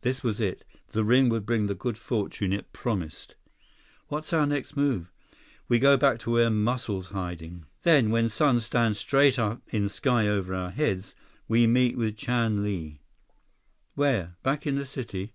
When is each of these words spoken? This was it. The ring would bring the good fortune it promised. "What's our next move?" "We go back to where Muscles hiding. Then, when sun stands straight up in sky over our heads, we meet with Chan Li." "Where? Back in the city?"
This 0.00 0.22
was 0.24 0.40
it. 0.40 0.64
The 0.92 1.04
ring 1.04 1.28
would 1.28 1.44
bring 1.44 1.66
the 1.66 1.74
good 1.74 1.98
fortune 1.98 2.54
it 2.54 2.72
promised. 2.72 3.34
"What's 4.08 4.32
our 4.32 4.46
next 4.46 4.78
move?" 4.78 5.12
"We 5.68 5.78
go 5.78 5.98
back 5.98 6.18
to 6.20 6.30
where 6.30 6.48
Muscles 6.48 7.08
hiding. 7.08 7.66
Then, 7.82 8.08
when 8.10 8.30
sun 8.30 8.60
stands 8.60 8.98
straight 8.98 9.38
up 9.38 9.60
in 9.68 9.90
sky 9.90 10.26
over 10.26 10.54
our 10.54 10.70
heads, 10.70 11.14
we 11.48 11.66
meet 11.66 11.98
with 11.98 12.16
Chan 12.16 12.62
Li." 12.64 13.02
"Where? 13.94 14.36
Back 14.42 14.66
in 14.66 14.76
the 14.76 14.86
city?" 14.86 15.34